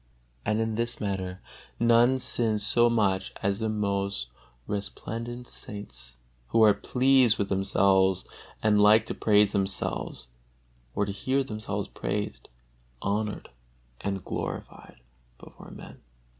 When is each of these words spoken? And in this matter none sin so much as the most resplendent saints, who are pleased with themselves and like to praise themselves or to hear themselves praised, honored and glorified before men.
And 0.43 0.59
in 0.59 0.73
this 0.73 0.99
matter 0.99 1.41
none 1.79 2.17
sin 2.17 2.57
so 2.57 2.89
much 2.89 3.31
as 3.43 3.59
the 3.59 3.69
most 3.69 4.29
resplendent 4.65 5.45
saints, 5.47 6.17
who 6.47 6.63
are 6.63 6.73
pleased 6.73 7.37
with 7.37 7.49
themselves 7.49 8.25
and 8.63 8.81
like 8.81 9.05
to 9.05 9.13
praise 9.13 9.51
themselves 9.51 10.29
or 10.95 11.05
to 11.05 11.11
hear 11.11 11.43
themselves 11.43 11.87
praised, 11.87 12.49
honored 12.99 13.51
and 14.03 14.25
glorified 14.25 15.01
before 15.37 15.69
men. 15.69 16.01